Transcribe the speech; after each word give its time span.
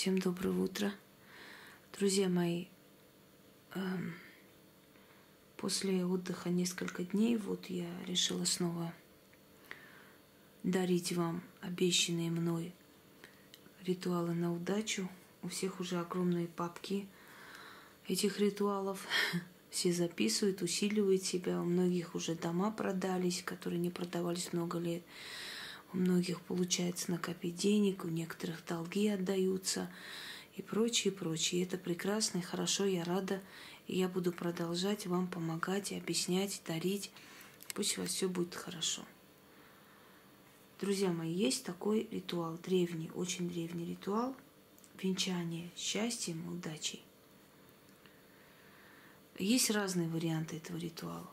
Всем 0.00 0.16
доброго 0.16 0.62
утра. 0.62 0.94
Друзья 1.98 2.30
мои, 2.30 2.68
эм, 3.74 4.14
после 5.58 6.06
отдыха 6.06 6.48
несколько 6.48 7.04
дней, 7.04 7.36
вот 7.36 7.66
я 7.66 7.86
решила 8.06 8.46
снова 8.46 8.94
дарить 10.62 11.12
вам 11.12 11.42
обещанные 11.60 12.30
мной 12.30 12.72
ритуалы 13.84 14.32
на 14.32 14.54
удачу. 14.54 15.06
У 15.42 15.48
всех 15.48 15.80
уже 15.80 16.00
огромные 16.00 16.46
папки 16.46 17.06
этих 18.08 18.40
ритуалов. 18.40 19.06
Все 19.68 19.92
записывают, 19.92 20.62
усиливают 20.62 21.24
себя. 21.24 21.60
У 21.60 21.66
многих 21.66 22.14
уже 22.14 22.36
дома 22.36 22.70
продались, 22.70 23.42
которые 23.42 23.78
не 23.78 23.90
продавались 23.90 24.54
много 24.54 24.78
лет. 24.78 25.02
У 25.92 25.96
многих 25.96 26.40
получается 26.42 27.10
накопить 27.10 27.56
денег, 27.56 28.04
у 28.04 28.08
некоторых 28.08 28.64
долги 28.64 29.08
отдаются 29.08 29.90
и 30.56 30.62
прочее, 30.62 31.12
прочее. 31.12 31.64
Это 31.64 31.78
прекрасно 31.78 32.38
и 32.38 32.42
хорошо, 32.42 32.84
я 32.84 33.04
рада. 33.04 33.42
И 33.86 33.98
я 33.98 34.08
буду 34.08 34.30
продолжать 34.30 35.06
вам 35.06 35.26
помогать, 35.26 35.92
объяснять, 35.92 36.62
дарить. 36.66 37.10
Пусть 37.74 37.98
у 37.98 38.02
вас 38.02 38.10
все 38.10 38.28
будет 38.28 38.54
хорошо. 38.54 39.02
Друзья 40.80 41.12
мои, 41.12 41.32
есть 41.32 41.64
такой 41.64 42.08
ритуал, 42.10 42.56
древний, 42.58 43.10
очень 43.14 43.48
древний 43.48 43.84
ритуал 43.84 44.34
венчания 45.02 45.70
счастьем 45.76 46.46
удачей. 46.48 47.02
Есть 49.38 49.70
разные 49.70 50.08
варианты 50.08 50.56
этого 50.56 50.76
ритуала. 50.76 51.30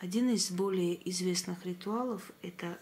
Один 0.00 0.30
из 0.30 0.50
более 0.50 1.08
известных 1.08 1.64
ритуалов– 1.64 2.30
это 2.42 2.80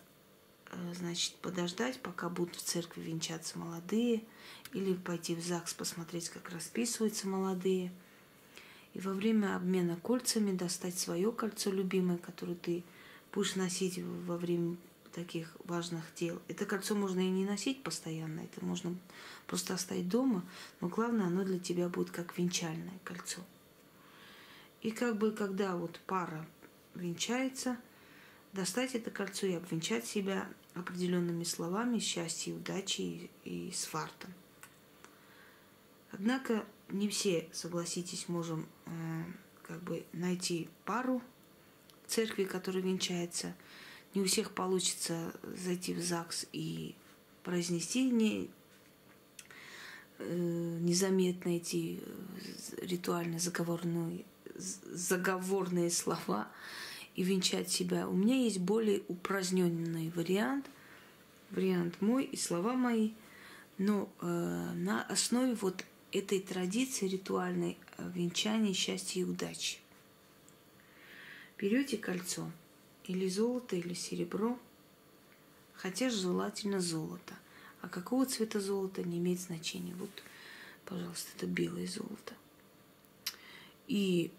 значит, 0.95 1.35
подождать, 1.37 2.01
пока 2.01 2.29
будут 2.29 2.57
в 2.57 2.63
церкви 2.63 3.03
венчаться 3.03 3.59
молодые, 3.59 4.25
или 4.73 4.95
пойти 4.95 5.35
в 5.35 5.41
ЗАГС 5.41 5.75
посмотреть, 5.75 6.29
как 6.29 6.51
расписываются 6.51 7.27
молодые. 7.27 7.93
И 8.95 9.01
во 9.01 9.13
время 9.13 9.57
обмена 9.57 9.97
кольцами 9.97 10.57
достать 10.57 10.99
свое 10.99 11.33
кольцо 11.33 11.71
любимое, 11.71 12.19
которое 12.19 12.55
ты 12.55 12.85
будешь 13.33 13.55
носить 13.55 13.99
во 13.99 14.37
время 14.37 14.77
таких 15.15 15.57
важных 15.65 16.05
дел. 16.16 16.41
Это 16.49 16.65
кольцо 16.65 16.95
можно 16.95 17.21
и 17.21 17.30
не 17.30 17.45
носить 17.45 17.82
постоянно, 17.82 18.41
это 18.41 18.65
можно 18.65 18.95
просто 19.47 19.75
оставить 19.75 20.09
дома, 20.09 20.45
но 20.80 20.88
главное, 20.88 21.27
оно 21.27 21.45
для 21.45 21.59
тебя 21.59 21.88
будет 21.88 22.10
как 22.10 22.37
венчальное 22.37 22.99
кольцо. 23.05 23.41
И 24.82 24.91
как 24.91 25.19
бы, 25.19 25.32
когда 25.32 25.77
вот 25.77 25.99
пара 26.07 26.47
венчается– 26.95 27.79
достать 28.52 28.95
это 28.95 29.10
кольцо 29.10 29.46
и 29.46 29.54
обвенчать 29.54 30.07
себя 30.07 30.49
определенными 30.74 31.45
словами 31.45 31.99
счастья, 31.99 32.54
удачи 32.54 33.01
и, 33.01 33.30
и 33.45 33.73
с 33.73 33.85
фартом. 33.85 34.32
Однако 36.10 36.65
не 36.88 37.09
все, 37.09 37.49
согласитесь, 37.52 38.29
можем 38.29 38.66
э, 38.87 39.24
как 39.63 39.82
бы 39.82 40.04
найти 40.13 40.69
пару 40.85 41.23
в 42.07 42.10
церкви, 42.10 42.45
которая 42.45 42.82
венчается. 42.82 43.54
Не 44.15 44.23
у 44.23 44.24
всех 44.24 44.52
получится 44.52 45.32
зайти 45.43 45.93
в 45.93 46.01
ЗАГС 46.01 46.46
и 46.52 46.95
произнести 47.43 48.10
не, 48.10 48.51
э, 50.19 50.79
незаметно 50.80 51.51
эти 51.51 52.01
э, 52.01 52.87
ритуально 52.87 53.38
заговорные, 53.38 54.24
заговорные 54.57 55.91
слова, 55.91 56.49
и 57.19 57.24
венчать 57.24 57.69
себя. 57.69 58.09
У 58.09 58.15
меня 58.15 58.37
есть 58.37 58.61
более 58.61 59.02
упраздненный 59.09 60.11
вариант, 60.11 60.71
вариант 61.51 62.01
мой 62.01 62.25
и 62.25 62.37
слова 62.37 62.75
мои, 62.75 63.10
но 63.77 64.09
э, 64.21 64.27
на 64.77 65.03
основе 65.03 65.55
вот 65.55 65.84
этой 66.12 66.38
традиции 66.38 67.09
ритуальной 67.09 67.77
э, 67.97 68.09
венчания 68.15 68.72
счастья 68.72 69.21
и 69.21 69.25
удачи. 69.25 69.78
Берете 71.59 71.97
кольцо, 71.97 72.53
или 73.04 73.28
золото, 73.28 73.75
или 73.75 73.94
серебро, 73.94 74.56
хотя 75.75 76.10
желательно 76.10 76.78
золото. 76.78 77.34
А 77.81 77.88
какого 77.88 78.26
цвета 78.26 78.60
золото 78.60 79.03
не 79.03 79.19
имеет 79.19 79.41
значения. 79.41 79.97
Вот, 79.97 80.22
пожалуйста, 80.84 81.31
это 81.37 81.47
белое 81.47 81.88
золото. 81.88 82.34
И 83.88 84.31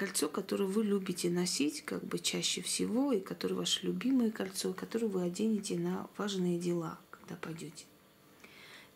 кольцо, 0.00 0.30
которое 0.30 0.64
вы 0.64 0.82
любите 0.82 1.28
носить 1.28 1.84
как 1.84 2.02
бы 2.02 2.18
чаще 2.18 2.62
всего, 2.62 3.12
и 3.12 3.20
которое 3.20 3.56
ваше 3.56 3.84
любимое 3.84 4.30
кольцо, 4.30 4.72
которое 4.72 5.08
вы 5.08 5.22
оденете 5.22 5.78
на 5.78 6.08
важные 6.16 6.58
дела, 6.58 6.98
когда 7.10 7.36
пойдете. 7.36 7.84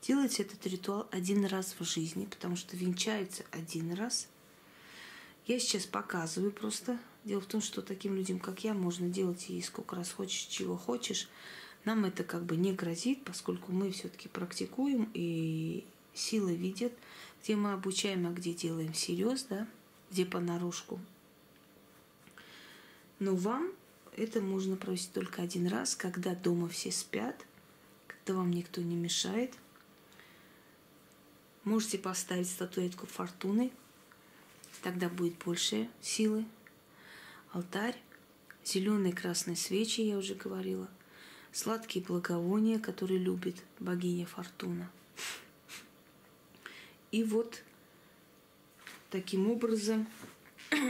Делайте 0.01 0.45
этот 0.45 0.67
ритуал 0.67 1.07
один 1.11 1.45
раз 1.45 1.77
в 1.79 1.85
жизни, 1.85 2.25
потому 2.25 2.57
что 2.57 2.75
венчается 2.79 3.45
один 3.51 3.93
раз. 3.93 4.29
Я 5.47 5.61
сейчас 5.61 5.85
показываю 5.85 6.53
просто. 6.53 6.99
Дело 7.25 7.43
в 7.43 7.47
том, 7.47 7.61
что 7.61 7.83
таким 7.83 8.15
людям, 8.17 8.41
как 8.41 8.65
я, 8.65 8.73
можно 8.73 9.07
делать 9.07 9.51
и 9.51 9.61
сколько 9.61 9.97
раз 9.97 10.11
хочешь, 10.11 10.47
чего 10.47 10.75
хочешь. 10.75 11.29
Нам 11.85 12.07
это 12.07 12.25
как 12.25 12.47
бы 12.47 12.57
не 12.57 12.73
грозит, 12.73 13.25
поскольку 13.25 13.73
мы 13.73 13.91
все-таки 13.91 14.29
практикуем, 14.29 15.11
и 15.13 15.85
силы 16.15 16.55
видят, 16.55 16.95
где 17.43 17.57
мы 17.57 17.75
обучаем, 17.75 18.27
а 18.27 18.31
где 18.31 18.55
делаем 18.55 18.95
всерьез, 18.95 19.45
да, 19.51 19.69
где 20.11 20.25
понарошку. 20.25 21.01
Но 23.19 23.35
вам 23.35 23.73
это 24.17 24.41
можно 24.41 24.77
провести 24.77 25.13
только 25.13 25.43
один 25.43 25.67
раз, 25.67 25.97
когда 25.97 26.35
дома 26.35 26.69
все 26.69 26.93
спят, 26.93 27.45
когда 28.07 28.35
вам 28.39 28.53
никто 28.53 28.81
не 28.81 28.97
мешает. 28.97 29.55
Можете 31.65 31.99
поставить 31.99 32.49
статуэтку 32.49 33.07
фортуны, 33.07 33.73
тогда 34.83 35.09
будет 35.09 35.37
больше 35.39 35.89
силы. 36.01 36.45
Алтарь, 37.53 37.97
зеленые 38.65 39.13
и 39.13 39.17
красные 39.17 39.57
свечи, 39.57 40.01
я 40.03 40.19
уже 40.19 40.35
говорила, 40.35 40.89
сладкие 41.53 42.05
благовония, 42.05 42.79
которые 42.79 43.19
любит 43.19 43.63
богиня 43.79 44.27
Фортуна. 44.27 44.91
И 47.13 47.23
вот 47.23 47.63
таким 49.15 49.49
образом 49.49 50.09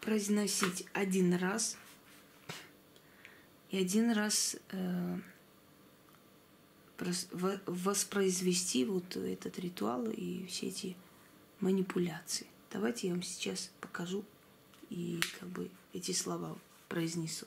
произносить 0.00 0.86
один 0.94 1.34
раз 1.34 1.76
и 3.68 3.76
один 3.76 4.10
раз 4.12 4.56
э, 4.70 5.18
воспроизвести 7.66 8.86
вот 8.86 9.16
этот 9.16 9.58
ритуал 9.58 10.06
и 10.06 10.46
все 10.46 10.68
эти 10.68 10.96
манипуляции. 11.60 12.46
Давайте 12.70 13.08
я 13.08 13.12
вам 13.12 13.22
сейчас 13.22 13.70
покажу 13.82 14.24
и 14.88 15.20
как 15.40 15.50
бы 15.50 15.68
эти 15.92 16.12
слова 16.12 16.56
произнесу. 16.88 17.44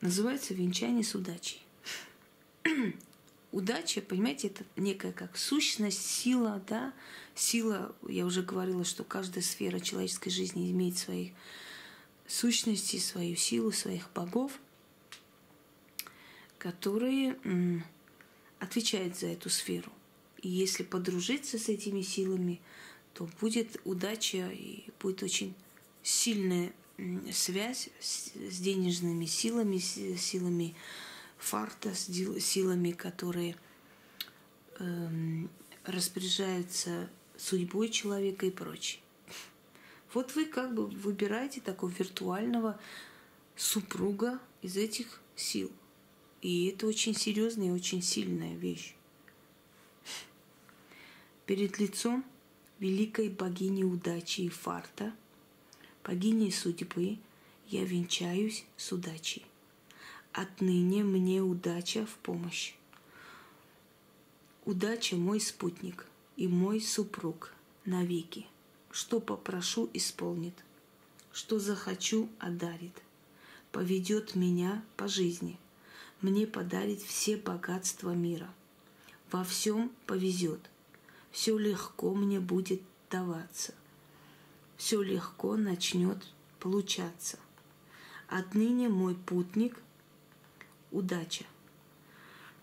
Называется 0.00 0.52
венчание 0.52 1.04
с 1.04 1.14
удачей 1.14 1.63
удача, 3.54 4.02
понимаете, 4.02 4.48
это 4.48 4.64
некая 4.76 5.12
как 5.12 5.36
сущность, 5.36 6.04
сила, 6.04 6.60
да, 6.68 6.92
сила, 7.36 7.94
я 8.08 8.26
уже 8.26 8.42
говорила, 8.42 8.84
что 8.84 9.04
каждая 9.04 9.44
сфера 9.44 9.78
человеческой 9.78 10.30
жизни 10.30 10.72
имеет 10.72 10.98
свои 10.98 11.30
сущности, 12.26 12.98
свою 12.98 13.36
силу, 13.36 13.70
своих 13.70 14.10
богов, 14.12 14.58
которые 16.58 17.38
отвечают 18.58 19.16
за 19.16 19.28
эту 19.28 19.50
сферу. 19.50 19.92
И 20.42 20.48
если 20.48 20.82
подружиться 20.82 21.56
с 21.56 21.68
этими 21.68 22.02
силами, 22.02 22.60
то 23.12 23.28
будет 23.40 23.80
удача 23.84 24.50
и 24.50 24.84
будет 25.00 25.22
очень 25.22 25.54
сильная 26.02 26.72
связь 27.32 27.88
с 28.00 28.58
денежными 28.58 29.26
силами, 29.26 29.78
с 29.78 30.20
силами 30.20 30.74
фарта 31.38 31.94
с 31.94 32.06
силами, 32.06 32.92
которые 32.92 33.56
эм, 34.78 35.50
распоряжаются 35.84 37.08
судьбой 37.36 37.88
человека 37.88 38.46
и 38.46 38.50
прочее. 38.50 39.00
Вот 40.12 40.34
вы 40.36 40.44
как 40.44 40.74
бы 40.74 40.86
выбираете 40.86 41.60
такого 41.60 41.90
виртуального 41.90 42.78
супруга 43.56 44.38
из 44.62 44.76
этих 44.76 45.20
сил. 45.34 45.70
И 46.40 46.66
это 46.66 46.86
очень 46.86 47.14
серьезная 47.14 47.68
и 47.68 47.72
очень 47.72 48.02
сильная 48.02 48.54
вещь. 48.54 48.94
Перед 51.46 51.78
лицом 51.78 52.24
великой 52.78 53.28
богини 53.28 53.82
удачи 53.82 54.42
и 54.42 54.48
фарта, 54.48 55.12
богини 56.04 56.50
судьбы, 56.50 57.18
я 57.68 57.84
венчаюсь 57.84 58.64
с 58.76 58.92
удачей. 58.92 59.44
Отныне 60.34 61.04
мне 61.04 61.42
удача 61.42 62.04
в 62.06 62.16
помощь. 62.16 62.74
Удача 64.64 65.14
мой 65.14 65.40
спутник 65.40 66.06
и 66.36 66.48
мой 66.48 66.80
супруг 66.80 67.54
навеки. 67.84 68.48
Что 68.90 69.20
попрошу, 69.20 69.88
исполнит. 69.92 70.54
Что 71.32 71.60
захочу, 71.60 72.28
одарит. 72.40 73.00
Поведет 73.70 74.34
меня 74.34 74.82
по 74.96 75.06
жизни. 75.06 75.56
мне 76.20 76.48
подарит 76.48 77.00
все 77.00 77.36
богатства 77.36 78.10
мира. 78.10 78.52
Во 79.30 79.44
всем 79.44 79.92
повезет. 80.04 80.68
Все 81.30 81.56
легко 81.56 82.12
мне 82.12 82.40
будет 82.40 82.82
даваться. 83.08 83.72
Все 84.76 85.00
легко 85.00 85.54
начнет 85.56 86.26
получаться. 86.58 87.38
Отныне 88.26 88.88
мой 88.88 89.14
путник– 89.14 89.78
удача. 90.94 91.44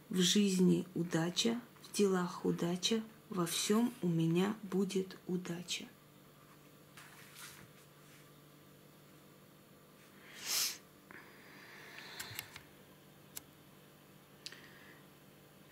В 0.09 0.19
жизни 0.19 0.87
удача, 0.95 1.59
в 1.83 1.91
делах 1.93 2.45
удача, 2.45 3.03
во 3.29 3.45
всем 3.45 3.93
у 4.01 4.07
меня 4.07 4.55
будет 4.63 5.17
удача. 5.27 5.85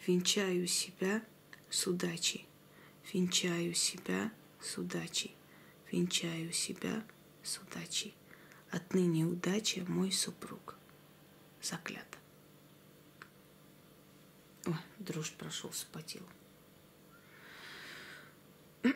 Венчаю 0.06 0.68
себя 0.68 1.24
с 1.70 1.86
удачей, 1.88 2.48
венчаю 3.14 3.74
себя 3.74 4.32
с 4.60 4.78
удачей, 4.78 5.36
венчаю 5.92 6.52
себя 6.52 7.04
с 7.44 7.60
удачей. 7.60 8.16
Отныне 8.72 9.26
удача 9.26 9.84
мой 9.88 10.12
супруг. 10.12 10.76
Заклято. 11.62 12.19
О, 14.70 14.74
дрожь 15.00 15.32
прошел, 15.32 15.72
спотел. 15.74 16.22
Так, 18.84 18.94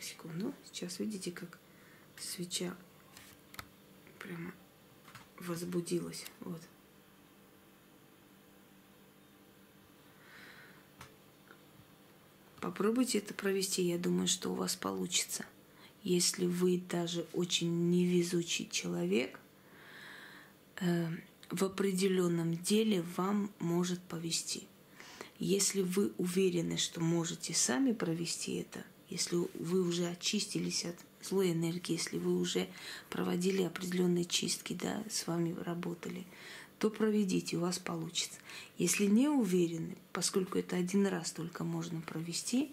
секунду. 0.00 0.54
Сейчас 0.64 0.98
видите, 0.98 1.32
как 1.32 1.58
свеча 2.18 2.76
прямо 4.18 4.52
возбудилась. 5.38 6.26
Вот. 6.40 6.60
Попробуйте 12.60 13.18
это 13.18 13.32
провести, 13.32 13.82
я 13.82 13.96
думаю, 13.96 14.28
что 14.28 14.50
у 14.50 14.54
вас 14.54 14.76
получится. 14.76 15.46
Если 16.02 16.46
вы 16.46 16.78
даже 16.78 17.26
очень 17.32 17.90
невезучий 17.90 18.68
человек, 18.68 19.40
в 20.80 21.64
определенном 21.64 22.56
деле 22.56 23.04
вам 23.16 23.50
может 23.58 24.00
повести. 24.02 24.64
Если 25.38 25.82
вы 25.82 26.12
уверены, 26.18 26.76
что 26.76 27.00
можете 27.00 27.54
сами 27.54 27.92
провести 27.92 28.56
это, 28.56 28.84
если 29.08 29.36
вы 29.54 29.86
уже 29.86 30.06
очистились 30.08 30.84
от 30.84 30.96
злой 31.22 31.52
энергии, 31.52 31.92
если 31.92 32.18
вы 32.18 32.40
уже 32.40 32.68
проводили 33.10 33.62
определенные 33.62 34.24
чистки, 34.24 34.72
да, 34.72 35.02
с 35.10 35.26
вами 35.26 35.54
работали, 35.64 36.26
то 36.78 36.90
проведите, 36.90 37.56
у 37.56 37.60
вас 37.60 37.78
получится. 37.78 38.38
Если 38.78 39.06
не 39.06 39.28
уверены, 39.28 39.96
поскольку 40.12 40.58
это 40.58 40.76
один 40.76 41.06
раз 41.06 41.32
только 41.32 41.64
можно 41.64 42.00
провести, 42.00 42.70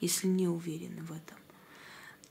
если 0.00 0.26
не 0.26 0.48
уверены 0.48 1.02
в 1.02 1.12
этом, 1.12 1.38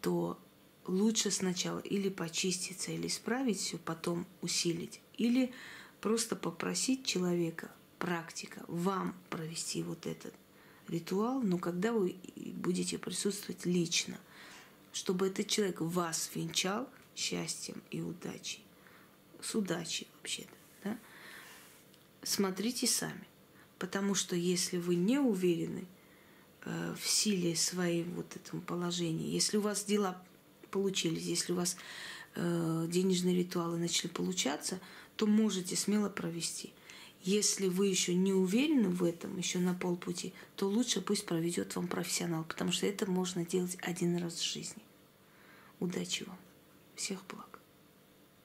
то 0.01 0.37
лучше 0.85 1.31
сначала 1.31 1.79
или 1.79 2.09
почиститься, 2.09 2.91
или 2.91 3.07
исправить 3.07 3.59
все, 3.59 3.77
потом 3.77 4.25
усилить, 4.41 5.01
или 5.17 5.53
просто 6.01 6.35
попросить 6.35 7.05
человека, 7.05 7.71
практика, 7.99 8.63
вам 8.67 9.15
провести 9.29 9.83
вот 9.83 10.05
этот 10.05 10.33
ритуал, 10.87 11.41
но 11.41 11.57
когда 11.57 11.91
вы 11.91 12.15
будете 12.35 12.97
присутствовать 12.97 13.65
лично, 13.65 14.19
чтобы 14.93 15.27
этот 15.27 15.47
человек 15.47 15.81
вас 15.81 16.29
венчал 16.35 16.87
счастьем 17.15 17.81
и 17.91 18.01
удачей, 18.01 18.63
с 19.41 19.55
удачей 19.55 20.07
вообще-то, 20.17 20.55
да? 20.83 20.99
смотрите 22.23 22.87
сами. 22.87 23.27
Потому 23.77 24.15
что 24.15 24.35
если 24.35 24.77
вы 24.77 24.95
не 24.95 25.19
уверены 25.19 25.85
э, 26.63 26.95
в 26.97 27.07
силе 27.07 27.55
своей 27.55 28.03
вот 28.03 28.35
этом 28.35 28.61
положении, 28.61 29.29
если 29.29 29.57
у 29.57 29.61
вас 29.61 29.83
дела 29.83 30.23
получились, 30.75 31.23
если 31.23 31.53
у 31.53 31.55
вас 31.55 31.77
э, 32.35 32.87
денежные 32.89 33.33
ритуалы 33.33 33.77
начали 33.77 34.09
получаться, 34.09 34.81
то 35.15 35.25
можете 35.25 35.77
смело 35.77 36.09
провести. 36.09 36.73
Если 37.23 37.69
вы 37.69 37.87
еще 37.87 38.13
не 38.13 38.33
уверены 38.33 38.89
в 38.89 39.05
этом, 39.05 39.37
еще 39.37 39.59
на 39.59 39.73
полпути, 39.73 40.33
то 40.57 40.67
лучше 40.67 40.99
пусть 40.99 41.25
проведет 41.25 41.77
вам 41.77 41.87
профессионал, 41.87 42.43
потому 42.43 42.73
что 42.73 42.87
это 42.87 43.09
можно 43.09 43.45
делать 43.45 43.77
один 43.81 44.17
раз 44.17 44.33
в 44.35 44.43
жизни. 44.43 44.83
Удачи 45.79 46.23
вам. 46.27 46.37
Всех 46.97 47.19
благ. 47.29 47.54